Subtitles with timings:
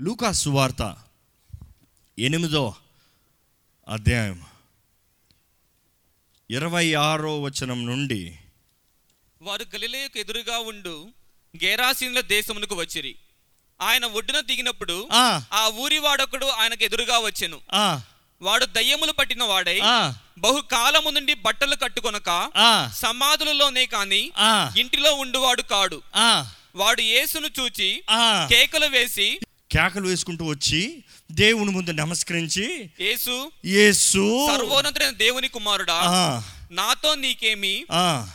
[0.00, 0.96] లూకా సువార్త
[2.18, 2.74] ఎనిమిదో
[3.88, 4.44] అధ్యాయం.
[6.50, 8.38] ఇరవై ఆరో వచనం నుండి
[9.42, 10.94] వారు గలిలయకు ఎదురుగా ఉండు
[11.64, 13.14] గేరాసీనుల దేశమునకు వచ్చిరి.
[13.80, 15.08] ఆయన ఒడ్డున దిగినప్పుడు
[15.52, 17.60] ఆ, ఊరి వాడొకడు ఆయనకు ఎదురుగా వచ్చెను.
[18.42, 22.30] వాడు దయ్యములు పట్టిన వాడై ఆ, బహు కాలము నుండి బట్టలు కట్టుకొనక
[22.96, 24.22] సమాధులలోనే కాని
[24.76, 26.02] ఇంటిలో ఉండువాడు కాడు.
[26.74, 28.02] వాడు యేసును చూచి.
[28.48, 29.40] కేకలు వేసి
[29.70, 35.98] కేకలు వేసుకుంటూ వచ్చి దేవుని ముందు నమస్కరించి యేసు యేసు సర్వోన్నతుడైన దేవుని కుమారుడా
[36.70, 37.86] నాతో నీకేమి.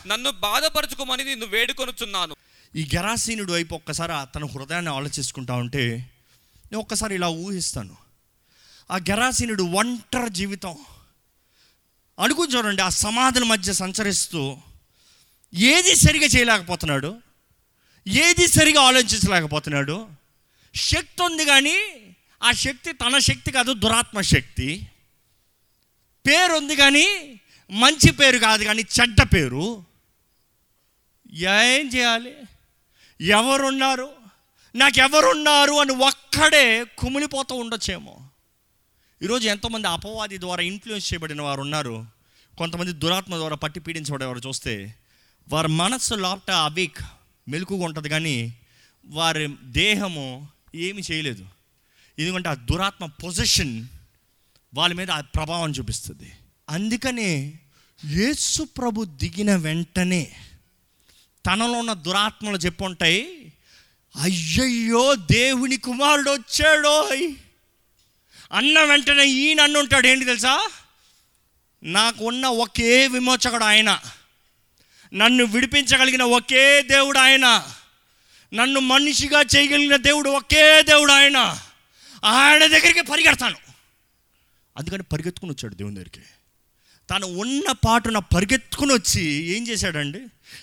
[0.06, 2.34] నన్ను బాధపరచుకోమని నిన్ను వేడుకొనుచున్నాను.
[2.76, 5.84] ఈ గరాసీనుడు వైపు ఒక్కసారి తన హృదయాన్ని ఆలోచించుకుంటా ఉంటే
[6.64, 7.96] నేను ఒక్కసారి ఇలా ఊహిస్తాను.
[8.90, 10.76] ఆ గరాసీనుడు ఒంటరి జీవితం.
[12.20, 14.56] అనుకుని చూడండి ఆ సమాధుల మధ్య సంచరిస్తూ
[15.54, 17.16] ఏది సరిగా చేయలేకపోతున్నాడు?
[18.08, 20.23] ఏది సరిగా ఆలోచించలేకపోతున్నాడు?
[20.74, 21.76] శక్తి ఉంది కానీ
[22.42, 24.86] ఆ శక్తి తన శక్తి కాదు దురాత్మ శక్తి.
[26.26, 29.84] పేరు ఉంది కానీ మంచి పేరు కాదు కానీ చెడ్డ పేరు.
[31.32, 32.34] ఏం చేయాలి?
[33.20, 34.12] ఎవరున్నారు?
[34.74, 38.28] నాకు ఎవరున్నారు అని ఒక్కడే కుమిలిపోతూ ఉండొచ్చేమో.
[39.22, 42.06] ఈరోజు ఎంతోమంది అపవాది ద్వారా ఇన్ఫ్లుయెన్స్ చేయబడిన వారు ఉన్నారు.
[42.58, 44.94] కొంతమంది దురాత్మ ద్వారా పట్టి పీడించబడేవారు చూస్తే
[45.48, 46.98] వారి మనస్సు లోపట అవేక్
[47.48, 48.54] మెలుకుగా ఉంటుంది కానీ
[49.06, 51.46] వారి దేహము ఏమి చేయలేదు.
[52.18, 53.86] ఎందుకంటే ఆ దురాత్మ పొజిషన్
[54.74, 56.32] వాళ్ళ మీద ఆ ప్రభావం చూపిస్తుంది.
[56.70, 57.52] అందుకనే
[58.04, 60.36] యేసు ప్రభు దిగిన వెంటనే
[61.46, 63.52] తనలో ఉన్న దురాత్మలు చెప్పుంటాయి
[64.20, 67.08] అయ్యయ్యో దేవుని కుమారుడు వచ్చాడో
[68.52, 70.70] అన్న వెంటనే ఈయన అన్న ఉంటాడు ఏంటి తెలుసా?
[71.82, 74.00] నాకున్న ఒకే విమోచకుడు ఆయన.
[75.14, 77.74] నన్ను విడిపించగలిగిన ఒకే దేవుడు ఆయన.
[78.54, 81.36] నన్ను మనిషిగా చేయగలిగిన దేవుడు ఒకే దేవుడు ఆయన.
[82.24, 83.56] ఆయన దగ్గరికి పరిగెడతాను.
[84.76, 86.20] అందుకని పరిగెత్తుకుని వచ్చాడు దేవుని దగ్గరికి.
[87.10, 90.20] తను ఉన్న పాటున పరిగెత్తుకుని వచ్చి ఏం చేశాడండి?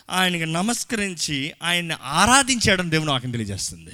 [0.09, 3.91] ఆయనకి నమస్కరించి ఆయన్ని ఆరాధించాడని దేవుని వాక్యం తెలియజేస్తుంది.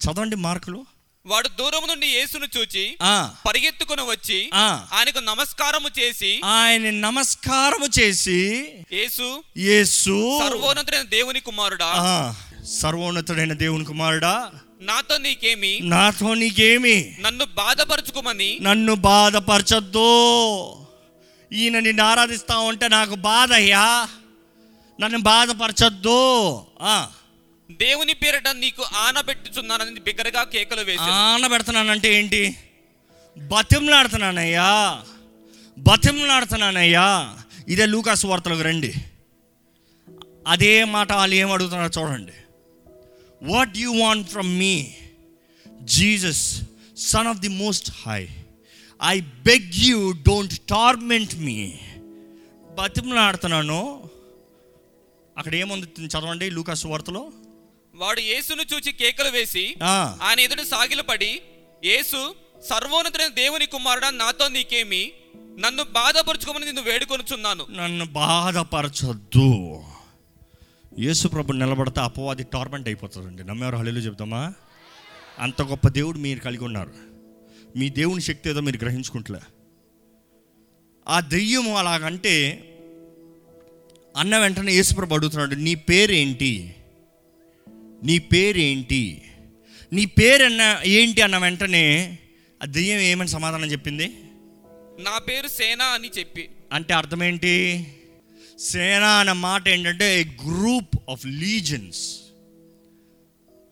[0.00, 0.86] చదవండి మార్కులు.
[1.26, 4.86] వాడు దూరం నుండి యేసును చూచి ఆ, పరిగెత్తుకుని వచ్చి ఆ.
[4.92, 11.86] ఆయనకు నమస్కారము చేసి ఆయన నమస్కారము చేసి యేసు యేసు సర్వోన్నతుడైన దేవుని కుమారుడా
[12.64, 14.50] సర్వోన్నతుడైన దేవుని కుమారుడా
[14.80, 15.80] నాతో నీకేమి?
[15.82, 17.16] నాతో నీకేమి?
[17.20, 18.58] నన్ను బాధపరచుకోమని?
[18.62, 20.66] నన్ను బాధపరచొద్దు.
[21.52, 24.08] ఈయన నిన్ను ఆరాధిస్తా ఉంటే నాకు బాధ అయ్యా.
[25.00, 26.60] నన్ను బాధపరచొద్దు.
[26.82, 27.08] ఆ,
[27.70, 32.56] దేవుని పేరట నీకు ఆనబెట్టుచున్నానని బిగ్గరగా కేకలు వేసి ఆనబెడుతున్నానంటే ఏంటి?
[33.38, 35.02] బతిమలాడుతున్నానయ్యా.
[35.78, 37.36] బతిమలాడుతున్నానయ్యా.
[37.68, 38.94] ఇదే లూకాసు వార్తలకు రండి.
[40.46, 42.32] అదే మాట వాళ్ళు ఏం అడుగుతున్నారో చూడండి.
[43.42, 44.94] What you want from me
[45.82, 46.60] Jesus
[46.96, 48.28] son of the most high
[49.04, 51.74] I beg you don't torment me
[52.78, 54.10] బతిమలాడుతున్నాను.
[55.38, 56.06] అక్కడ ఏముంది?
[56.06, 57.32] చదవండి లూకాసు వార్తలో.
[57.94, 59.74] వాడు యేసును చూచి కేకలు వేసి
[60.22, 61.40] ఆయన ఎదుట సాగిలపడి
[61.84, 62.34] యేసు
[62.68, 65.12] సర్వోన్నతుడైన దేవుని కుమారుడా నాతో నీకేమి?
[65.58, 67.66] నన్ను బాధపరచుకోమని నిన్ను వేడుకొనుచున్నాను.
[67.70, 69.82] నన్ను బాధపరచొద్దు.
[70.98, 73.44] యేసు ప్రభు నిలబడితే అపవాది టార్మెంట్ అయిపోతుందండి.
[73.44, 74.52] నమ్మేవారు హల్లు చెప్తామా?
[75.38, 76.92] అంత గొప్ప దేవుడు మీరు కలిగి ఉన్నారు.
[77.76, 79.38] మీ దేవుని శక్తి ఏదో మీరు గ్రహించుకుంటలే.
[81.08, 82.66] ఆ దెయ్యము అలాగంటే
[84.16, 86.74] అన్న వెంటనే యేసుప్రభు అడుగుతున్నాడు నీ పేరేంటి?
[88.04, 89.22] నీ పేరేంటి?
[89.92, 91.22] నీ పేరు అన్న ఏంటి?
[91.22, 92.18] అన్న వెంటనే
[92.62, 94.06] ఆ దెయ్యం ఏమని సమాధానం చెప్పింది?
[95.00, 96.48] నా పేరు సేన అని చెప్పి.
[96.72, 97.86] అంటే అర్థం ఏంటి?
[98.60, 102.18] సేన అన్న మాట ఏంటంటే గ్రూప్ ఆఫ్ లీజన్స్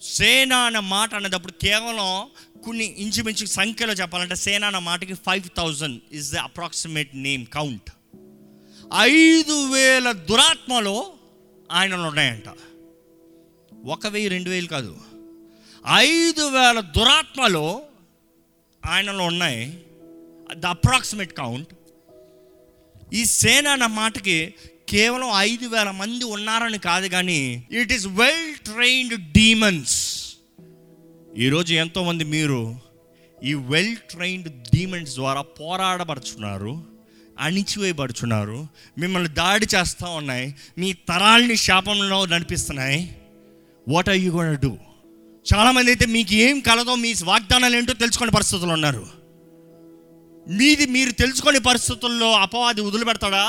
[0.02, 2.30] సేన అన్న మాట అనేటప్పుడు కేవలం
[2.64, 7.90] కొన్ని ఇంచుమించు సంఖ్యలో చెప్పాలంటే సేన అన్న మాటకి five thousand is the approximate name count
[9.00, 11.04] ఐదు వేల దురాత్మలు
[11.72, 12.44] ఆయనలో ఉన్నాయంట.
[13.86, 14.96] ఒక వెయ్యి రెండు వేలు కాదు.
[15.94, 17.82] ఐదు వేల దురాత్మలు
[18.86, 19.82] ఆయనలో ఉన్నాయి.
[20.54, 21.68] ద అప్రాక్సిమేట్ కౌంట్
[23.12, 24.54] ఈ సేన అన్న మాటకి
[24.88, 27.40] కేవలం ఐదు వేల మంది ఉన్నారని కాదు కానీ
[27.72, 29.96] it is well trained demons
[31.36, 32.60] ఈరోజు ఎంతోమంది మీరు
[33.44, 36.72] ఈ వెల్ ట్రైన్డ్ డీమన్స్ ద్వారా పోరాడబడుచున్నారు
[37.40, 38.58] అణిచివేయబడుచున్నారు
[38.98, 42.98] మిమ్మల్ని దాడి చేస్తూ ఉన్నాయి మీ తరాల్ని శాపంలో నడిపిస్తున్నాయి.
[43.88, 44.72] What are you gonna do
[45.46, 49.04] చాలామంది అయితే మీకు ఏం కలదో మీ వాగ్దానాలు ఏంటో తెలుసుకునే పరిస్థితులు ఉన్నారు.
[50.48, 53.44] మీది మీరు తెలుసుకునే పరిస్థితుల్లో అపవాది వదిలిపెడతాడా?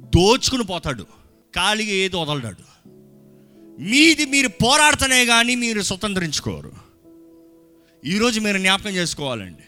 [0.00, 1.02] దోచుకుని పోతాడు.
[1.54, 2.70] ఖాళీగా ఏది వదలడాడు
[3.82, 6.72] మీది మీరు పోరాడుతనే కానీ మీరు స్వతంత్రించుకోరు.
[8.04, 9.62] ఈరోజు మీరు జ్ఞాపకం చేసుకోవాలండి.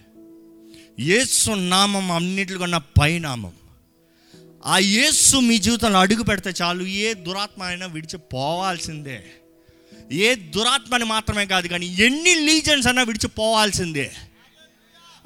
[1.03, 3.53] యేసు నామం అన్నిటికన్నా పైనామం
[4.67, 9.25] ఆ యేసు మీ జీవితంలో అడుగు పెడితే చాలు ఏ దురాత్మ అయినా విడిచిపోవాల్సిందే.
[10.13, 14.13] ఏ దురాత్మని మాత్రమే కాదు కానీ ఎన్ని లీజన్స్ అయినా విడిచిపోవాల్సిందే.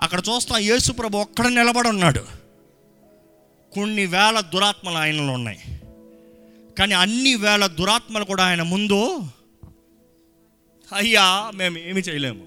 [0.01, 2.46] అక్కడ చూస్తాం యేసు ప్రభు ఒక్కడ నిలబడి ఉన్నాడు.
[3.77, 5.59] కొన్ని వేల దురాత్మలు ఆయనలో ఉన్నాయి.
[6.79, 9.21] కానీ అన్ని వేల దురాత్మలు కూడా ఆయన ముందు
[10.93, 12.47] అయ్యా మేము ఏమి చేయలేము.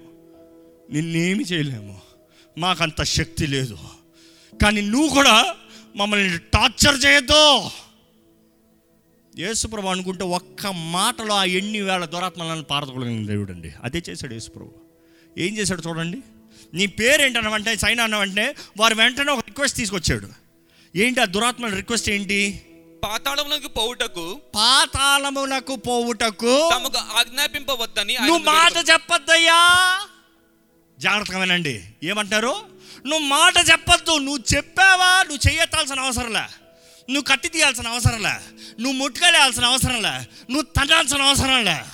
[0.92, 2.00] నిన్నేమి చేయలేము.
[2.58, 3.78] మాకంత శక్తి లేదు.
[4.62, 5.54] కానీ నువ్వు కూడా
[5.96, 7.70] మమ్మల్ని టార్చర్ చేయొద్దు.
[9.38, 13.72] యేసుప్రభు అనుకుంటే ఒక్క మాటలో ఆ ఎన్ని వేల దురాత్మలను పారదగలిగిన దేవుడు అండి.
[13.82, 14.72] అదే చేశాడు యేసుప్రభు.
[15.38, 16.18] ఏం చేశాడు చూడండి.
[16.74, 20.49] నీ పేరేంటనవంటే సైన్ అన్నవంటే వారు వెంటనే ఒక రిక్వెస్ట్ తీసుకొచ్చాడు.
[20.96, 22.60] ఏంటి ఆ దురాత్మల రిక్వెస్ట్ ఏంటి?
[23.04, 29.60] పాతాళములకు పోవుటకు పాతాళమునకు పోవుటకు తమకు ఆజ్ఞాపింపవద్దని నువ్వు మాట చెప్పొద్దయ్యా.
[30.98, 31.84] జాగ్రత్తగా వినండి.
[32.02, 32.66] ఏమంటారు?
[33.06, 34.18] నువ్వు మాట చెప్పొద్దు.
[34.18, 35.22] నువ్వు చెప్పావా?
[35.22, 36.44] నువ్వు చెయ్యెత్తాల్సిన అవసరంలే?
[37.10, 38.34] నువ్వు కత్తి తీయాల్సిన అవసరంలే?
[38.80, 40.18] నువ్వు ముట్టుకెళ్ళాల్సిన అవసరంలే?
[40.50, 41.84] నువ్వు తనాల్సిన అవసరంలే?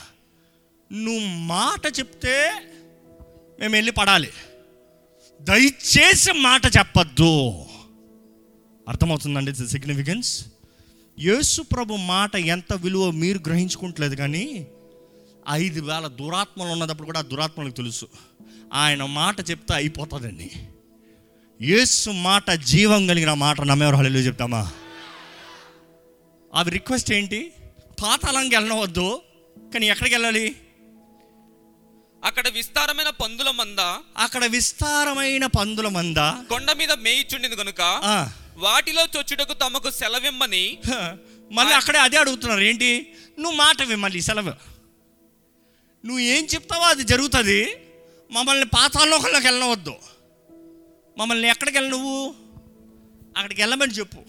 [0.92, 2.52] నువ్వు మాట చెప్తే
[3.60, 4.32] మేము వెళ్ళి పడాలి.
[5.40, 7.65] దయచేసి మాట చెప్పొద్దు.
[8.88, 9.54] అర్థమవుతుందండి?
[9.54, 10.44] సిగ్నిఫికెన్స్
[11.18, 14.66] యేసు ప్రభు మాట ఎంత విలువ మీరు గ్రహించుకుంటలేదు కానీ
[15.50, 18.08] ఐదు వేల దురాత్మలు ఉన్నప్పుడు కూడా దురాత్మలకు తెలుసు.
[18.72, 20.50] ఆయన మాట చెప్తే అయిపోతుందండి.
[21.62, 24.72] యేసు మాట జీవం కలిగిన మాట నమ్మేవారు హళలు చెప్తామా?
[26.54, 27.52] అవి రిక్వెస్ట్ ఏంటి?
[28.02, 29.20] పాతాళంకి వెళ్ళవద్దు
[29.74, 30.56] కానీ ఎక్కడికి వెళ్ళాలి?
[32.24, 33.80] అక్కడ విస్తారమైన పందుల మంద
[34.16, 36.16] అక్కడ విస్తారమైన పందుల మంద
[36.50, 40.78] కొండ మీద మేయిచుండింది గనుక ఆ, వాటిలో చొచ్చుటకు తమకు సెలవిమ్మని
[41.52, 42.60] మళ్ళీ అక్కడే అదే అడుగుతున్నారు.
[42.60, 43.14] ఏంటి?
[43.38, 44.50] నువ్వు మాటవి మళ్ళీ సెలవు.
[46.06, 47.76] నువ్వు ఏం చెప్తావో అది జరుగుతుంది.
[48.30, 49.94] మమ్మల్ని పాతాళలోకంలోకి వెళ్ళవద్దు
[51.18, 52.34] మమ్మల్ని ఎక్కడికి వెళ్ళ నువ్వు
[53.36, 54.22] అక్కడికి వెళ్ళమని చెప్పు.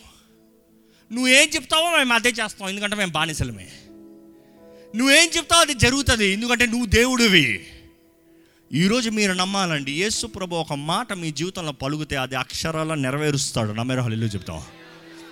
[1.14, 2.70] నువ్వేం చెప్తావో మేము అదే చేస్తాం.
[2.70, 3.72] ఎందుకంటే మేము బానిసలమే.
[4.96, 6.28] నువ్వేం చెప్తావో అది జరుగుతుంది.
[6.28, 7.70] ఎందుకంటే నువ్వు దేవుడివి.
[8.74, 13.72] ఈరోజు మీరు నమ్మాలండి యేసు ప్రభు ఒక మాట మీ జీవితంలో పలుకుతే అది అక్షరాల నెరవేరుస్తాడు.
[13.72, 14.02] నమ్మేరు?
[14.02, 14.62] హల్లు చెప్తాం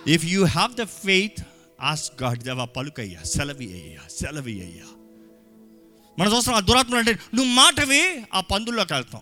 [0.07, 1.43] if you have the faith
[1.81, 4.83] as God దేవా పలుకయ్యా సెలవి అయ్యా సెలవి అయ్యా
[6.19, 9.21] మన చూస్తాం ఆ దురాత్మలు అంటే నువ్వు మాటవి ఆ పందుల్లోకి వెళ్తాం.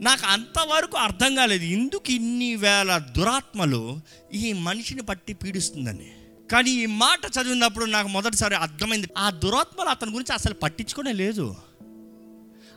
[0.00, 1.64] నాకు అంతవరకు అర్థం కాలేదు.
[1.64, 4.00] ఎందుకు ఇన్ని వేల దురాత్మలు
[4.34, 6.12] ఈ మనిషిని పట్టి పీడిస్తుందని?
[6.52, 11.56] కానీ ఈ మాట చదివినప్పుడు నాకు మొదటిసారి అర్థమైంది ఆ దురాత్మలు అతని గురించి అసలు పట్టించుకునే లేదు.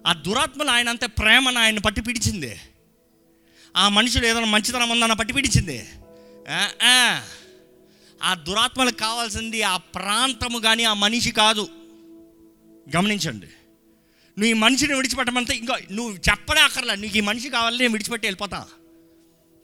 [0.08, 2.60] ఆ దురాత్మలు ఆయన అంతే ప్రేమను ఆయన పట్టి పిడిచింది.
[3.78, 5.90] ఆ మనుషులు ఏదైనా మంచితనం ఉందన్న పట్టి పిడిచింది.
[8.24, 11.70] ఆ, దురాత్మలకు కావాల్సింది ఆ ప్రాంతము కానీ ఆ మనిషి కాదు.
[12.96, 13.46] గమనించండి.
[13.46, 16.96] నువ్వు ఈ మనిషిని విడిచిపెట్టమంటే ఇంకా నువ్వు చెప్పడే అక్కర్లే.
[16.96, 18.68] నీకు ఈ మనిషి కావాలి నేను విడిచిపెట్టి వెళ్ళిపోతా.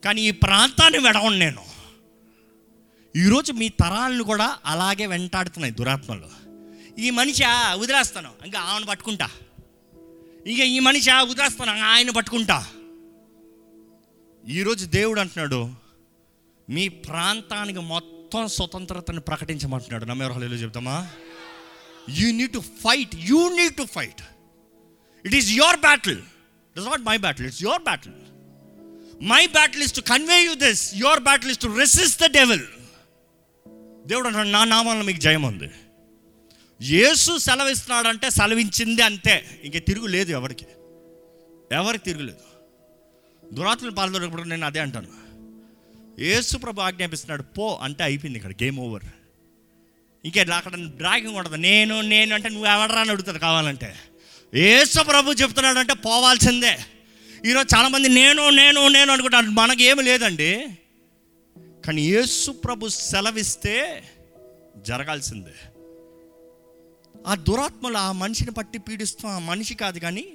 [0.06, 1.66] కానీ ఈ ప్రాంతాన్ని వెడవను నేను.
[3.16, 6.30] ఈరోజు మీ తరాలను కూడా అలాగే వెంటాడుతున్నాయి దురాత్మలు.
[7.00, 7.44] ఈ మనిషి
[7.74, 8.32] వదిలేస్తాను.
[8.46, 9.30] ఇంకా ఆమెను పట్టుకుంటా.
[10.50, 12.66] ఇక ఈ మనిషి ఆ, వదిలేస్తాను ఆయన పట్టుకుంటా.
[14.48, 15.70] ఈరోజు దేవుడు అంటున్నాడు
[16.70, 20.06] మీ ప్రాంతానికి మొత్తం స్వతంత్రతను ప్రకటించమంటున్నాడు.
[20.06, 21.08] నమ్మేవారు చెప్తామా?
[22.10, 24.22] You need to fight you need to fight
[25.26, 26.18] it is your battle
[26.70, 28.14] it is not my battle it's your battle
[29.22, 32.66] my battle is to convey you this your battle is to resist the devil
[34.06, 35.70] దేవుడు అంటున్నాడు నా నామంలో మీకు జయం ఉంది
[36.82, 39.62] యేసు సెలవిస్తున్నాడంటే సెలవించింది అంతే.
[39.64, 40.66] ఇంక తిరుగు లేదు ఎవరికి?
[41.72, 42.40] ఎవరికి తిరుగులేదు?
[43.54, 45.08] దురాత్మలు పాల్గొన్నప్పుడు నేను అదే అంటాను.
[46.22, 49.04] యేసు ప్రభు ఆజ్ఞాపిస్తున్నాడు పో అంటే అయిపోయింది ఇక్కడ గేమ్ ఓవర్.
[50.26, 51.56] ఇంకే అక్కడ డ్రాగింగ్ ఉండదు.
[51.56, 53.96] నేను నేను అంటే నువ్వు ఎవడరా అని అడుగుతాడు కావాలంటే.
[54.56, 56.78] యేసు ప్రభు చెప్తున్నాడు అంటే పోవాల్సిందే.
[57.46, 60.66] ఈరోజు చాలామంది నేను నేను నేను అనుకుంటాను మనకి ఏమి లేదండి.
[61.86, 64.04] కానీ యేసు ప్రభు సెలవిస్తే
[64.78, 65.69] జరగాల్సిందే.
[67.28, 70.26] ఆ దురాత్మలు ఆ మనిషిని పట్టి పీడిస్తూ ఆ మనిషి కాదు కానీ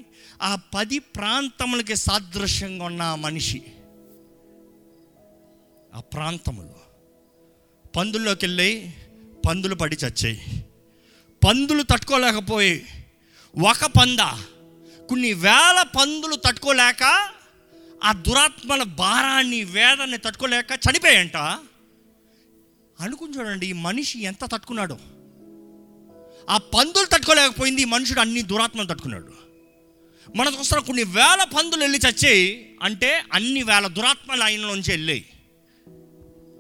[0.43, 3.63] ఆ పది ప్రాంతములకి సాదృశ్యంగా ఉన్న ఆ మనిషి.
[5.95, 6.85] ఆ ప్రాంతములు.
[7.97, 8.93] పందుల్లోకి వెళ్ళి
[9.47, 10.65] పందులు పడి చచ్చాయి.
[11.49, 12.87] పందులు తట్టుకోలేకపోయి
[13.69, 14.19] ఒక పంద
[15.09, 17.29] కొన్ని వేల పందులు తట్టుకోలేక
[18.05, 21.37] ఆ దురాత్మల భారాన్ని వేదాన్ని తట్టుకోలేక చనిపోయాయంట
[23.01, 24.99] అనుకుని చూడండి ఈ మనిషి ఎంత తట్టుకున్నాడో.
[26.51, 29.33] ఆ పందులు తట్టుకోలేకపోయింది మనుషుడు అన్ని దురాత్మలు తట్టుకున్నాడు.
[30.37, 35.25] మనం చూస్తున్న కొన్ని వేల పందులు వెళ్ళి చచ్చాయి అంటే అన్ని వేల దురాత్మలు ఆయనలోంచి వెళ్ళాయి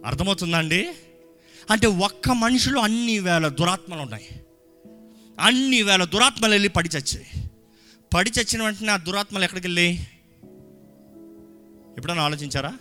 [0.06, 0.94] అర్థమవుతుందండి
[1.70, 4.26] అంటే ఒక్క మనిషిలో అన్ని వేల దురాత్మలు ఉన్నాయి.
[5.40, 7.50] అన్ని వేల దురాత్మలు వెళ్ళి పడి చచ్చాయి
[8.14, 10.00] పడి చచ్చిన వెంటనే ఆ దురాత్మలు ఎక్కడికి వెళ్ళి?
[11.96, 12.78] ఎప్పుడైనా ఆలోచించారా?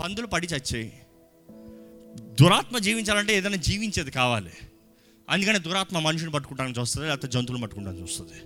[0.00, 0.92] పందులు పడి చచ్చాయి
[2.20, 4.50] దురాత్మ జీవించాలంటే ఏదైనా జీవించేది కావాలి.
[5.30, 8.42] అందుకని దురాత్మ మనుషుని పట్టుకుంటానికి చూస్తుంది లేకపోతే జంతువులు పట్టుకుంటానికి చూస్తుంది.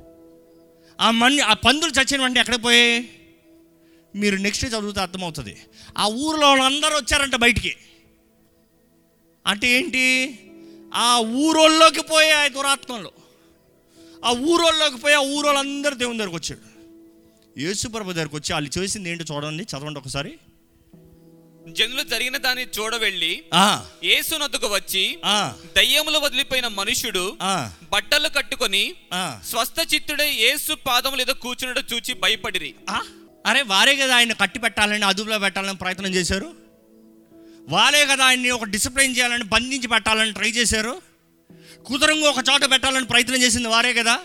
[1.00, 3.10] ఆ మన్ ఆ పందులు చచ్చిన వెంటనే ఎక్కడ పోయాయి
[4.14, 5.56] మీరు నెక్స్ట్ చదివితే అర్థమవుతుంది.
[5.98, 7.76] ఆ ఊరిలో వాళ్ళందరూ వచ్చారంట బయటికి.
[9.46, 10.38] అంటే ఏంటి?
[10.94, 13.10] ఆ ఊరోళ్ళలోకి పోయే ఆ దురాత్మలు.
[14.24, 16.76] ఆ ఊరోళ్ళలోకి పోయి ఆ ఊరోళ్ళందరూ దేవుని దగ్గరకు వచ్చాడు
[17.60, 20.38] యేసుప్రభు దగ్గరకు వచ్చి వాళ్ళు చేసింది ఏంటో చూడండి చదవండి ఒకసారి.
[21.66, 25.02] జనులు జరిగిన దాన్ని చూడవెళ్ళి ఆ, యేసు నొద్దకు వచ్చి
[25.76, 28.82] దయ్యములు వదిలిపోయిన మనుష్యుడు ఆ, బట్టలు కట్టుకొని.
[29.44, 32.74] స్వస్థ చిత్తుడే యేసు పాదములు ఏదో కూర్చున్నట్టు చూచి భయపడిరి.
[32.90, 33.00] ఆ?
[33.46, 36.48] అరే వారే కదా ఆయన కట్టి పెట్టాలని అదుపులో పెట్టాలని ప్రయత్నం చేశారు?
[37.68, 40.94] వారే కదా ఆయన్ని ఒక డిసిప్లైన్ చేయాలని బంధించి పెట్టాలని ట్రై చేశారు?
[41.86, 44.20] కుదురంగా ఒక చోట పెట్టాలని ప్రయత్నం చేసింది వారే కదా?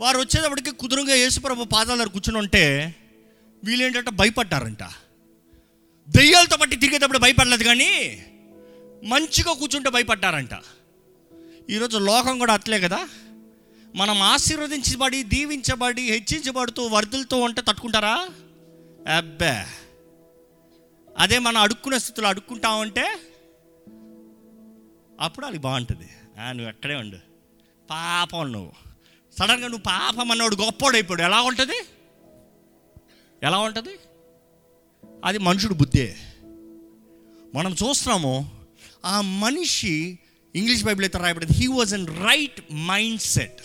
[0.00, 2.64] వారు వచ్చేటప్పటికి కుదురుగా యేసుప్రభు పాదాల కూర్చుని ఉంటే
[3.64, 4.82] వీళ్ళేంటంటే భయపడ్డారంట.
[6.16, 8.22] దెయ్యాలతో పట్టి తిరిగేటప్పుడు భయపడలేదు కానీ
[9.04, 10.50] మంచిగా కూర్చుంటే భయపడ్డారంట.
[11.70, 13.08] ఈరోజు లోకం కూడా అట్లే కదా.
[13.96, 18.28] మనం ఆశీర్వదించబడి దీవించబడి హెచ్చించబడుతూ వర్ధులతో ఉంటే తట్టుకుంటారా?
[19.16, 19.64] అబ్బే!
[21.18, 23.16] అదే మనం అడుక్కునే స్థితిలో అడుక్కుంటా ఉంటే
[25.20, 26.08] అప్పుడు అది బాగుంటుంది.
[26.40, 27.16] ఆ, నువ్వు ఎక్కడే ఉండు.
[27.90, 28.72] పాపం నువ్వు.
[29.38, 31.84] సడన్గా నువ్వు పాపం అన్నవాడు గొప్పోడు అయిపోయాడు ఎలా ఉంటుంది?
[33.42, 33.98] ఎలా ఉంటుంది?
[35.24, 36.16] అది మనుషుడు బుద్ధే.
[37.54, 38.50] మనం చూస్తున్నాము
[39.04, 40.18] ఆ మనిషి
[40.54, 41.52] ఇంగ్లీష్ బైబిల్ అయితే రాయబడింది.
[41.58, 43.60] He was in right mind set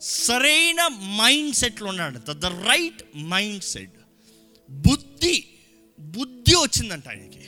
[0.00, 2.32] సరైన మైండ్ సెట్లో ఉన్నాడు.
[2.32, 3.96] ద రైట్ మైండ్ సెట్
[4.70, 5.44] బుద్ధి
[6.00, 7.44] బుద్ధి వచ్చిందంట ఆయనకి.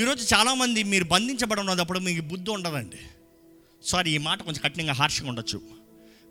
[0.00, 2.96] ఈరోజు చాలామంది మీరు బంధించబడి ఉన్నప్పుడు మీకు బుద్ధి ఉండదండి.
[3.84, 5.60] సారీ ఈ మాట కొంచెం కఠినంగా హార్ష్గా ఉండొచ్చు.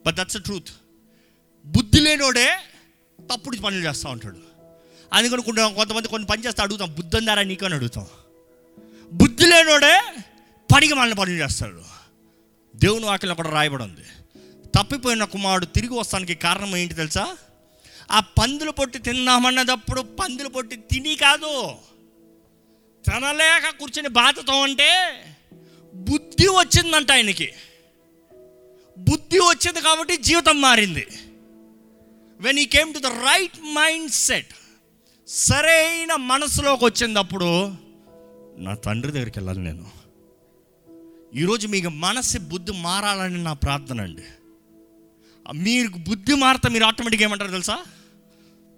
[0.05, 0.69] బట్ దట్స్ ట్రూత్
[1.65, 2.57] బుద్ధి లేనోడే
[3.33, 4.56] తప్పుడు పనులు చేస్తూ ఉంటాడు.
[5.13, 6.93] అందుకని కొన్ని కొంతమంది కొన్ని పని చేస్తే అడుగుతాం.
[6.93, 8.05] బుద్ధి ఉందారా నీకు అని అడుగుతాం.
[9.11, 10.01] బుద్ధి లేనోడే
[10.75, 11.81] పనికి మన పనులు చేస్తాడు.
[12.75, 14.01] దేవుని వాక్యం కూడా రాయబడి ఉంది.
[14.75, 17.37] తప్పిపోయిన కుమారుడు తిరిగి వస్తానికి కారణం ఏంటి తెలుసా?
[18.11, 21.71] ఆ పందులు పొట్టి తిన్నామన్నదప్పుడు పందులు పొట్టి తిని కాదు.
[23.05, 25.21] తినలేక కూర్చుని బాధతో అంటే
[25.93, 27.53] బుద్ధి వచ్చిందంట ఆయనకి.
[28.97, 31.07] బుద్ధి వచ్చింది కాబట్టి జీవితం మారింది.
[32.39, 34.53] When he came to the right mind set
[35.27, 37.73] సరైన మనసులోకి వచ్చినప్పుడు
[38.57, 39.85] నా తండ్రి దగ్గరికి వెళ్ళాలి నేను.
[41.35, 44.21] ఈరోజు మీకు మనసు బుద్ధి మారాలని నా ప్రార్థన అండి.
[45.55, 47.85] మీరు బుద్ధి మారితే మీరు ఆటోమేటిక్గా ఏమంటారు తెలుసా?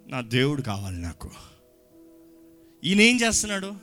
[0.08, 1.32] నా దేవుడు కావాలి నాకు.
[2.84, 3.76] ఈయన ఏం చేస్తున్నాడు?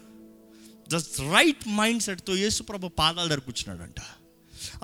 [0.88, 4.00] జస్ట్ రైట్ మైండ్ సెట్తో యేసుప్రభు పాదాల దగ్గర కూర్చున్నాడంట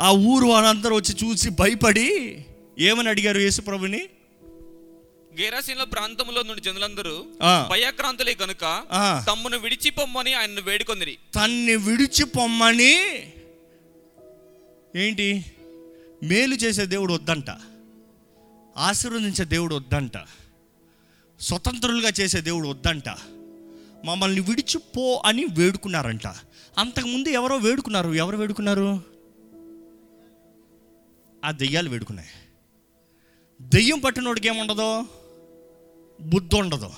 [0.00, 2.46] ఆ ఊరు వాళ్ళందరూ వచ్చి చూసి భయపడి
[2.78, 4.08] ఏమని అడిగారు యేసుప్రభుని
[5.40, 7.24] గేరాసీనుల ప్రాంతంలో నుండి జనులందరూ.
[7.70, 9.24] భయక్రాంతులే గనుక ఆ.
[9.28, 11.18] తమ్మును విడిచిపోమ్మని ఆయన్ను వేడుకొందిరి.
[11.34, 12.96] తన్ని విడిచి పొమ్మని
[14.96, 15.44] ఏంటి?
[16.22, 17.44] మేలు చేసే దేవుడు వద్దంట.
[18.76, 20.12] ఆశీర్వదించే దేవుడు వద్దంట.
[21.40, 23.08] స్వతంత్రులుగా చేసే దేవుడు వద్దంట.
[24.04, 26.26] మమ్మల్ని విడిచిపో అని వేడుకున్నారంట.
[26.78, 28.14] అంతకుముందు ఎవరో వేడుకున్నారు.
[28.14, 29.02] ఎవరు వేడుకున్నారు?
[31.44, 32.28] ఆ దెయ్యాలు వేడుకున్నాయి.
[33.62, 35.21] దెయ్యం పట్టినోడికి ఏముండదు?
[36.22, 36.90] బుద్ధి ఉండదు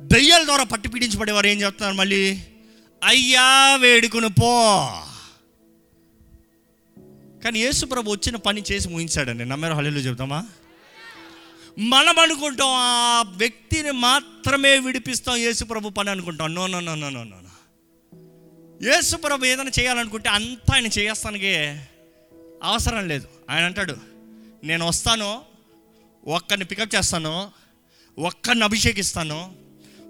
[0.00, 2.42] దెయ్యాల ద్వారా పట్టి పీడించబడేవారు ఏం చెప్తున్నారు మళ్ళీ?
[3.04, 4.48] అయ్యా వేడుకుని పో.
[7.44, 9.44] కానీ యేసుప్రభు వచ్చిన పని చేసి ముగించాడండి.
[9.44, 9.74] నమ్మారు?
[9.74, 10.46] హళీలు చెబుతామా?
[11.78, 16.54] మనం అనుకుంటాం ఆ వ్యక్తిని మాత్రమే విడిపిస్తాం యేసుప్రభు పని అనుకుంటాం.
[16.54, 17.38] No no no no no no
[18.82, 21.56] యేసుప్రభు ఏదైనా చేయాలనుకుంటే అంతా ఆయన చేస్తానికి
[22.62, 23.28] అవసరం లేదు.
[23.50, 23.96] ఆయన అంటాడు
[24.64, 25.42] నేను వస్తాను
[26.26, 27.61] ఒక్కరిని పికప్ చేస్తాను
[28.18, 29.54] ఒక్కరిని అభిషేకిస్తాను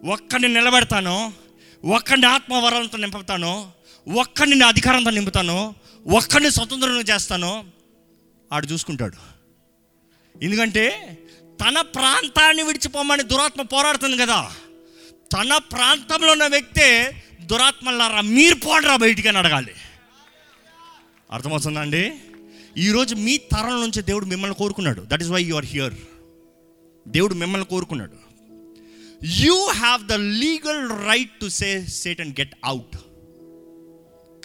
[0.04, 1.32] ఒక్కరిని నిలబెడతాను
[1.84, 3.70] ఒక్కరిని ఆత్మవరాలతో నింపుతాను
[4.08, 5.74] ఒక్కరిని నా అధికారంతో నింపుతాను
[6.06, 7.64] ఒక్కరిని స్వతంత్రంగా చేస్తాను
[8.52, 9.16] ఆడు చూసుకుంటాడు.
[10.42, 11.18] ఎందుకంటే
[11.60, 14.52] తన ప్రాంతాన్ని విడిచిపోమని దురాత్మ పోరాడుతుంది కదా.
[15.32, 19.74] తన ప్రాంతంలో ఉన్న వ్యక్తే దురాత్మలారా మీరు పోడరా బయటికి అని అడగాలి.
[21.32, 22.12] అర్థమవుతుందా అండి?
[22.78, 25.04] ఈరోజు మీ తరం నుంచి దేవుడు మిమ్మల్ని కోరుకున్నాడు.
[25.06, 25.94] That is why you are here
[27.08, 28.12] దేవుడు మిమ్మల్ని కోరుకున్నాడు.
[29.24, 32.98] You have the legal right to say Satan and get out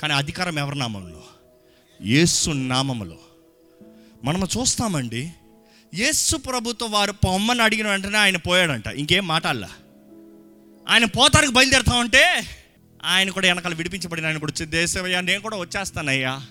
[0.01, 1.23] కానీ అధికారం ఎవరి నామంలో?
[2.01, 3.17] యేసు నామములో
[4.23, 5.31] మనము చూస్తామండి
[5.95, 8.87] యేసు ప్రభుతో వారు పొమ్మని అడిగిన వెంటనే ఆయన పోయాడంట.
[8.87, 9.69] ఇంకేం మాటల్లా?
[10.89, 12.47] ఆయన పోతానికి బయలుదేరుతామంటే
[13.03, 16.41] ఆయన కూడా వెనకాల విడిపించబడిన ఆయన కూడా వచ్చి దేశమయ్యా నేను కూడా వచ్చేస్తానయ్యా.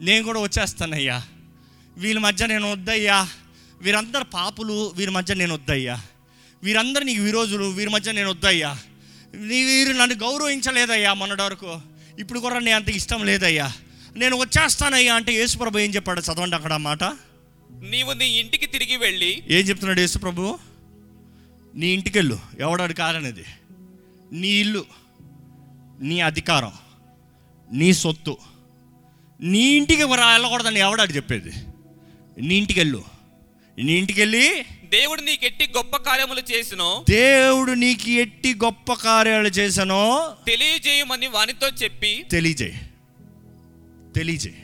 [0.00, 1.22] నేను కూడా వచ్చేస్తానయ్యా.
[1.96, 3.28] వీళ్ళ మధ్య నేను వద్దయ్యా.
[3.82, 6.00] వీరందరు పాపులు వీరి మధ్య నేను వద్దయ్యా.
[6.62, 8.78] వీరందరు నీకు విరోధులు వీరి మధ్య నేను వద్దయ్యా.
[9.34, 11.80] నీ వీరు నన్ను గౌరవించలేదయ్యా మొన్నటి వరకు.
[12.18, 13.72] ఇప్పుడు కూడా నేను అంత ఇష్టం లేదయ్యా.
[14.16, 17.04] నేను వచ్చేస్తానయ్యా అంటే యేసుప్రభు ఏం చెప్పాడు చదవండి అక్కడ మాట.
[17.80, 20.58] నీవు నీ ఇంటికి తిరిగి వెళ్ళి ఏం చెప్తున్నాడు యేసుప్రభు
[21.74, 23.44] నీ ఇంటికి వెళ్ళు ఎవడాడు కాదనేది
[24.32, 24.84] నీ ఇల్లు
[26.00, 26.72] నీ అధికారం
[27.72, 28.36] నీ సొత్తు.
[29.40, 31.52] నీ ఇంటికి వెళ్ళకూడదని ఎవడాడు చెప్పేది?
[32.38, 33.19] నీ ఇంటికి వెళ్ళు
[33.82, 41.26] నీ ఇంటికి వెళ్ళి దేవుడు నీకెట్టి గొప్ప కార్యములు చేసినో దేవుడు నీకు ఎట్టి గొప్ప కార్యాలు చేశానో తెలియజేయమని
[41.26, 42.80] వానితో చెప్పి తెలియజేయి.
[44.16, 44.56] తెలియజేయి.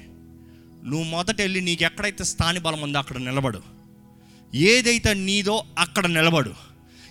[0.85, 3.62] నువ్వు మొదట వెళ్ళి నీకు ఎక్కడైతే స్థాని బలం ఉందో అక్కడ నిలబడు.
[4.54, 6.54] ఏదైతే నీదో అక్కడ నిలబడు.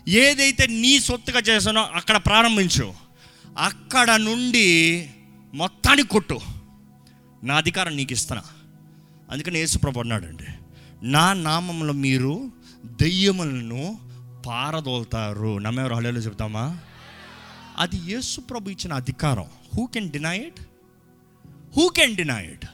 [0.07, 2.93] ఏదైతే నీ సొత్తుగా చేసానో అక్కడ ప్రారంభించు.
[3.57, 5.09] అక్కడ నుండి
[5.53, 6.39] మొత్తానికి కొట్టు.
[7.43, 8.43] నా అధికారం నీకు ఇస్తున్నా.
[9.31, 10.43] అందుకని యేసుప్రభు అన్నాడండి.
[11.03, 12.51] నా నామంలో మీరు
[12.85, 13.99] దెయ్యములను
[14.45, 15.57] పారదోలుతారు.
[15.57, 16.77] నమ్మేవారు హళేలో చెప్తామా?
[17.77, 19.45] అది యేసు ప్రభు ఇచ్చిన అధికారం.
[19.77, 20.59] Who can deny it
[21.77, 22.65] who can deny it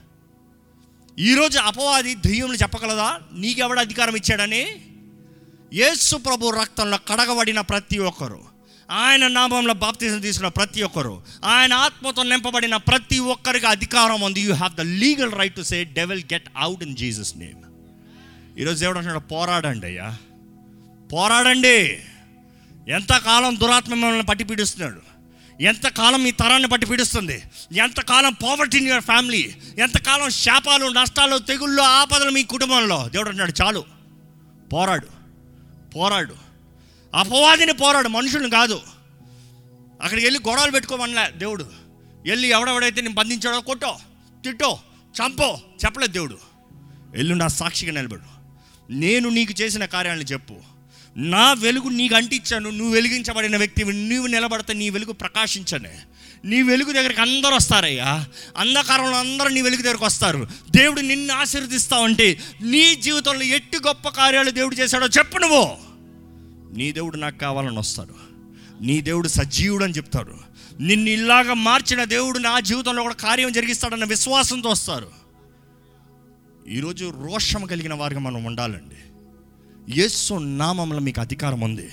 [1.19, 3.19] ఈరోజు అపవాది దెయ్యములు చెప్పగలదా?
[3.33, 4.85] నీకెవడ అధికారం ఇచ్చాడని?
[5.73, 8.41] యేసు ప్రభు రక్తంలో కడగబడిన ప్రతి ఒక్కరు.
[8.91, 11.21] ఆయన నామంలో బాప్తిజం తీసుకున్న ప్రతి ఒక్కరు.
[11.45, 14.41] ఆయన ఆత్మతో నింపబడిన ప్రతి ఒక్కరికి అధికారం ఉంది.
[14.41, 17.70] You have the legal right to say devil get out in Jesus name
[18.59, 20.17] ఈరోజు దేవుడు అంటున్నాడు పోరాడండి అయ్యా.
[21.13, 21.99] పోరాడండి.
[22.87, 25.01] ఎంతకాలం దురాత్మ మిమ్మల్ని పట్టి పీడిస్తున్నాడు?
[25.61, 27.43] ఎంతకాలం మీ తరాన్ని పట్టి పీడిస్తుంది?
[27.71, 33.09] ఎంతకాలం పావర్టీ ఇన్ యువర్ ఫ్యామిలీ ఎంతకాలం శాపాలు నష్టాలు తెగుళ్ళు ఆపదలు మీ కుటుంబంలో?
[33.09, 33.85] దేవుడు అంటున్నాడు చాలు.
[34.73, 35.07] పోరాడు.
[35.95, 36.35] పోరాడు.
[37.15, 38.07] అపవాదిని పోరాడు.
[38.07, 38.81] మనుషుల్ని కాదు.
[40.01, 41.65] అక్కడికి వెళ్ళి గొడవలు పెట్టుకోమనలే దేవుడు.
[42.25, 43.97] వెళ్ళి ఎవడెవడైతే నేను బంధించాడో కొట్టో
[44.43, 44.79] తిట్టో
[45.21, 46.37] చంపో చెప్పలేదు దేవుడు.
[47.09, 48.40] వెళ్ళు నా సాక్షిగా నిలబడు.
[48.91, 50.55] నేను నీకు చేసిన కార్యాలను చెప్పు.
[51.17, 52.69] నా వెలుగు నీకు అంటించాను.
[52.69, 55.91] నువ్వు వెలిగించబడిన వ్యక్తి నువ్వు నిలబడితే నీ వెలుగు ప్రకాశించనే.
[56.45, 58.25] నీ వెలుగు దగ్గరికి అందరూ వస్తారయ్యా.
[58.57, 60.47] అంధకారంలో అందరూ నీ వెలుగు దగ్గరకు వస్తారు.
[60.71, 65.77] దేవుడు నిన్ను ఆశీర్వదిస్తా ఉంటే నీ జీవితంలో ఎట్టి గొప్ప కార్యాలు దేవుడు చేశాడో చెప్పు నువ్వు.
[66.77, 68.15] నీ దేవుడు నాకు కావాలని వస్తాడు.
[68.83, 70.33] నీ దేవుడు సజీవుడు అని చెప్తాడు.
[70.81, 75.20] నిన్ను ఇలాగా మార్చిన దేవుడు నా జీవితంలో కూడా కార్యం జరిగిస్తాడన్న విశ్వాసంతో వస్తారు.
[76.69, 78.95] ఈరోజు రోషం కలిగిన వారిగా మనం ఉండాలండి.
[79.99, 81.89] యేసు నామంలో మీకు అధికారం ఉంది.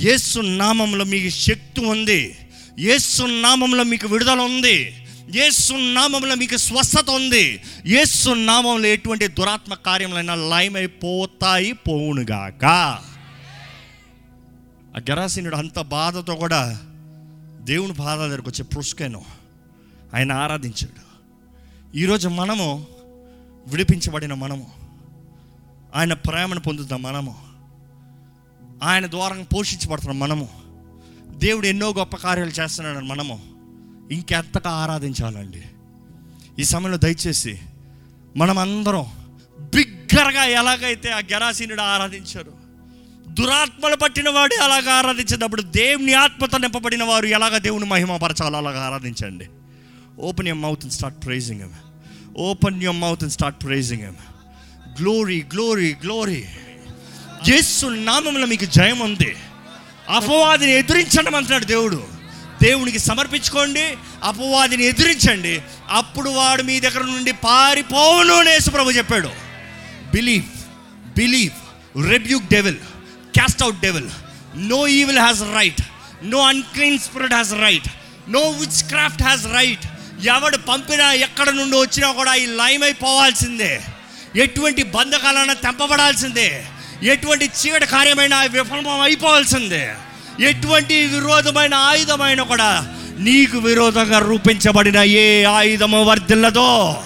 [0.00, 2.36] యేసు నామంలో మీకు శక్తి ఉంది.
[2.78, 5.06] యేసు నామంలో మీకు విడుదల ఉంది.
[5.36, 7.60] యేసు నామంలో మీకు స్వస్థత ఉంది.
[7.86, 12.64] యేసు నామంలో ఎటువంటి దురాత్మ కార్యములైనా లయమైపోతాయి పోవునుగాక
[14.96, 16.80] ఆ గరాసీనుడు అంత బాధతో కూడా
[17.60, 19.24] దేవుని బాధ దగ్గరకు వచ్చే పురుషుకేను
[20.14, 21.10] ఆయన ఆరాధించాడు.
[21.98, 22.86] ఈరోజు మనము
[23.66, 24.70] విడిపించబడిన మనము.
[25.94, 27.38] ఆయన ప్రేమను పొందుతాం మనము.
[28.82, 30.48] ఆయన ద్వారా పోషించబడుతున్నాం మనము.
[31.36, 33.42] దేవుడు ఎన్నో గొప్ప కార్యాలు చేస్తున్నాడని మనము
[34.12, 35.62] ఇంకెంతగా ఆరాధించాలండి.
[36.58, 37.60] ఈ సమయంలో దయచేసి
[38.36, 39.06] మనమందరం
[39.60, 42.52] బిగ్గరగా ఎలాగైతే ఆ గెరాసీనుడు ఆరాధించారు
[43.28, 49.46] దురాత్మలు పట్టిన వాడు అలాగ ఆరాధించేటప్పుడు దేవుని ఆత్మతో నింపబడిన వారు ఎలాగ దేవుని మహిమపరచాలో అలాగ ఆరాధించండి.
[50.18, 51.89] Open your mouth and start praising అవి
[52.38, 54.16] open your mouth and start praising him
[55.00, 56.44] glory glory glory
[57.48, 59.36] యేసు నామంలో మీకు జయం ఉంది.
[60.08, 62.08] అపవాదిని ఎదిరించడం అంటున్నాడు దేవుడు.
[62.62, 65.62] దేవునికి సమర్పించుకోండి అపవాదిని ఎదిరించండి.
[65.90, 69.28] అప్పుడు వాడు మీ దగ్గర నుండి పారిపోవును అని యేసు ప్రభు చెప్పాడు.
[70.14, 70.44] Believe
[71.16, 71.52] believe
[72.10, 72.76] rebuke devil
[73.34, 74.08] cast out devil
[74.56, 75.82] no evil has right
[76.24, 77.88] no unclean spirit has right
[78.28, 78.40] no
[78.88, 79.86] witchcraft has right
[80.24, 83.80] ఎవడు పంపినా ఎక్కడ నుండి వచ్చినా కూడా ఈ లైమ్ అయిపోవాల్సిందే.
[84.36, 86.64] ఎటువంటి బంధకాలైనా తెంపబడాల్సిందే.
[87.02, 89.94] ఎటువంటి చీకటి కార్యమైన విఫలం అయిపోవాల్సిందే.
[90.40, 97.02] ఎటువంటి విరోధమైన ఆయుధమైన కూడా నీకు విరోధంగా రూపించబడిన ఏ ఆయుధము వర్ధిల్లదో.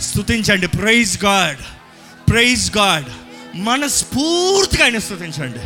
[0.00, 1.58] స్థుతించండి ప్రైజ్ గాడ్
[2.30, 3.04] ప్రైజ్ గాడ్
[3.54, 5.58] మనస్ఫూర్తిగా ఆయన స్థుతించండి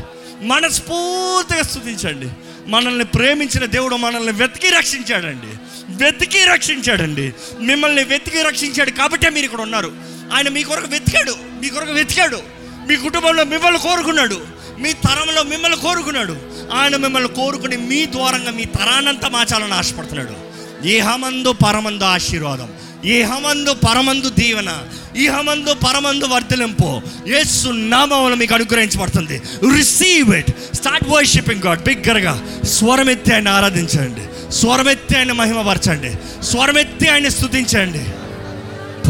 [0.46, 2.28] మనస్ఫూర్తిగా స్థుతించండి
[2.66, 5.61] మనల్ని ప్రేమించిన దేవుడు మనల్ని వెతికి రక్షించాడండి.
[5.96, 7.32] వెతికి రక్షించాడండి.
[7.60, 9.92] మిమ్మల్ని వెతికి రక్షించాడు కాబట్టే మీరు ఇక్కడ ఉన్నారు.
[10.34, 11.36] ఆయన మీ కొరకు వెతికాడు.
[11.62, 12.40] మీ కొరకు వెతికాడు.
[12.88, 14.40] మీ కుటుంబంలో మిమ్మల్ని కోరుకున్నాడు.
[14.78, 16.36] మీ తరంలో మిమ్మల్ని కోరుకున్నాడు.
[16.74, 20.52] ఆయన మిమ్మల్ని కోరుకుని మీ ద్వారంగా మీ తరానంతా మార్చాలని ఆశపడుతున్నాడు.
[20.86, 22.68] ఇహమందు పరమందు ఆశీర్వాదం.
[23.04, 24.82] ఇహమందు పరమందు దీవెన.
[25.16, 27.02] ఇహమందు పరమందు వర్ధలింపు.
[27.26, 29.42] యేసు నామములు మీకు అనుగ్రహించబడుతుంది.
[29.76, 34.20] Receive it start worshipping God బిగ్గరగా స్వరమెత్తి ఆయన ఆరాధించండి.
[34.52, 38.06] స్వరమెత్తి ఆయన మహిమపరచండి స్వరమెత్తి ఆయన స్థుతించండి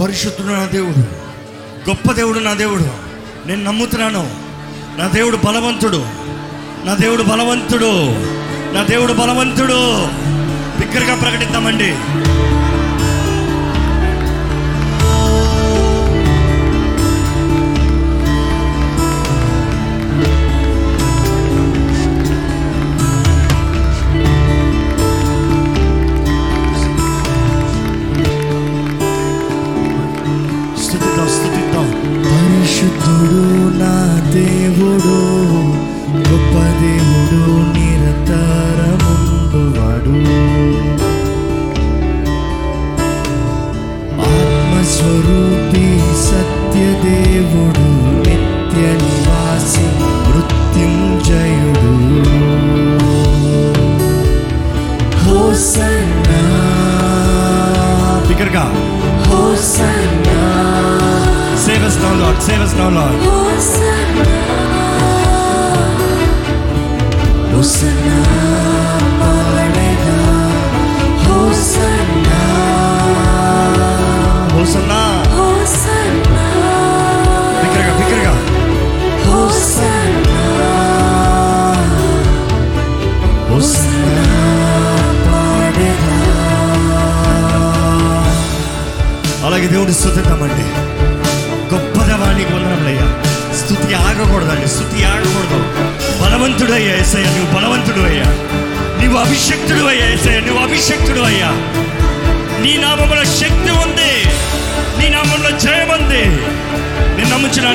[0.01, 1.23] పరిశుద్ధుడు నా దేవుడు
[1.89, 2.87] గొప్ప దేవుడు నా దేవుడు.
[3.49, 4.31] నేను నమ్ముతున్నాను.
[4.99, 6.07] నా దేవుడు బలవంతుడు.
[6.85, 7.93] నా దేవుడు బలవంతుడు.
[8.75, 10.07] నా దేవుడు బలవంతుడు.
[10.81, 11.95] బిగ్గరగా ప్రకటిద్దామండి.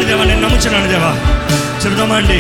[0.07, 1.11] దేవా నేను నమ్ముచున్నాను దేవా.
[1.81, 2.37] చెబుదామా అండి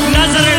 [0.00, 0.51] Nazareth.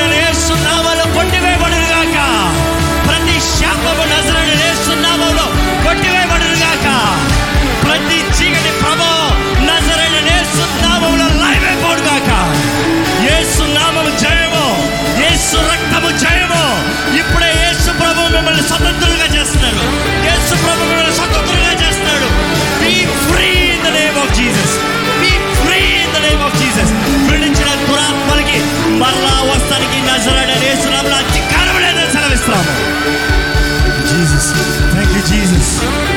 [35.32, 35.68] Jesus.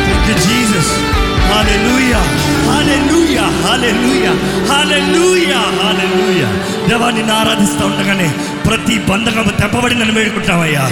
[0.06, 0.86] Thank you, Jesus.
[1.52, 2.22] Hallelujah.
[2.70, 3.48] Hallelujah.
[3.66, 4.34] Hallelujah.
[4.72, 5.64] Hallelujah.
[5.82, 6.50] Hallelujah.
[6.88, 8.28] దేవాన్ని ఆరాధిస్తూ ఉండగానే
[8.66, 10.84] ప్రతి బంధకము తెప్పబడిందని వేడుకుంటామయ్యా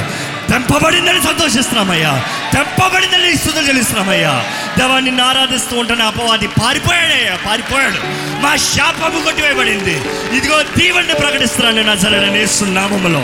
[0.54, 2.10] తెంపబడిందని సంతోషిస్తున్నామయ్యా.
[2.52, 4.34] తెంపబడిందని ఇస్తుంది చెల్లిస్తున్నామయ్యా.
[4.78, 7.98] దేవాన్ని ఆరాధిస్తూ ఉంటాను అపవాది పారిపోయాడయ్యా పారిపోయాడు.
[8.42, 9.96] మా శాపము కొట్టివేయబడింది.
[10.32, 13.22] ఇదిగో దీవెన్ని ప్రకటిస్తున్నాను నా సరైన నేస్తున్నామములో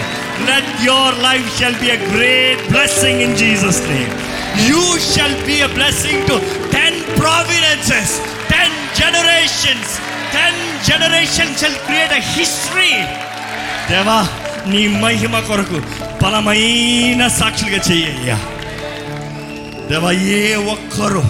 [0.49, 4.13] let your life shall be a great blessing in Jesus name
[4.69, 6.37] you shall be a blessing to
[6.73, 8.15] ten providences
[8.53, 9.95] ten generations
[10.33, 12.93] ten generation shall create a history
[13.91, 14.21] దేవా
[14.67, 15.81] నీ మహిమ కొరకు
[16.23, 18.39] బలమైన సాక్షులుగా చెయ్యయ్యా
[19.89, 21.23] దేవా ఏ ఒక్కరు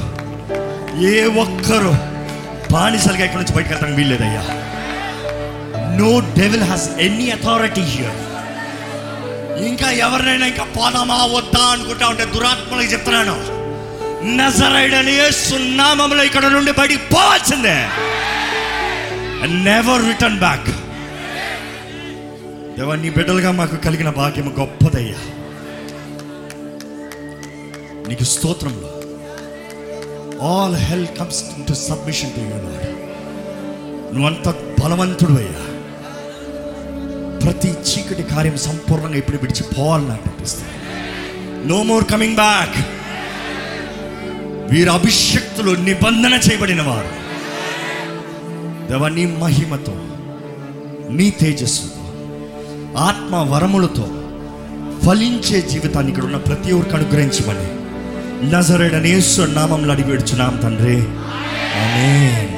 [1.02, 1.92] ఏ ఒక్కరు
[2.72, 4.42] బానిసలుగా ఇక్కడ నుంచి బయటకు వెళ్ళడానికి వీల్లేదయ్యా.
[5.98, 8.18] No devil has any authority here
[9.66, 13.36] ఇంకా ఎవరినైనా ఇంకా పోదామా వద్దా అనుకుంటా ఉంటే దురాత్మలకు చెప్తున్నాను.
[14.36, 17.78] నజరైడని సున్నామంలో ఇక్కడ నుండి బయటికి పోవాల్సిందే.
[19.44, 20.70] నెవర్ రిటర్న్ బ్యాక్
[22.80, 25.18] దేవా నీ బిడ్డలుగా మాకు కలిగిన భాగ్యం గొప్పదయ్యా.
[28.08, 28.92] నీకు స్తోత్రంలో
[30.46, 32.86] all hell comes to submission to you Lord
[34.14, 34.48] నువ్వంత
[34.84, 35.66] బలవంతుడు అయ్యా
[37.38, 40.74] ప్రతి చీకటి కార్యం సంపూర్ణంగా ఇప్పుడు విడిచి పోవాలని నాకు అనిపిస్తుంది.
[41.68, 42.76] నో మోర్ కమింగ్ బ్యాక్
[44.72, 47.12] వీరు అభిషక్తులు నిబంధన చేయబడిన వారు.
[48.88, 49.96] దేవా నీ మహిమతో
[51.10, 51.99] నీ తేజస్సుతో
[52.98, 54.08] ఆత్మ వరములతో
[55.06, 57.80] ఫలించే జీవితాన్ని ఇక్కడ ఉన్న ప్రతి ఒక్కరికి అనుగ్రహించమని.
[58.50, 60.96] నజరేడనేశ్వర నామంలో అడిగి పెడుచున్నాం తండ్రి.
[61.80, 62.49] అనే